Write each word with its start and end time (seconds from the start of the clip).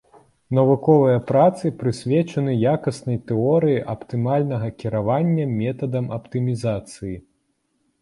Навуковыя 0.59 1.19
працы 1.31 1.71
прысвечаны 1.81 2.51
якаснай 2.73 3.21
тэорыі 3.29 3.77
аптымальнага 3.95 4.67
кіравання, 4.83 5.45
метадам 5.63 6.05
аптымізацыі. 6.21 7.17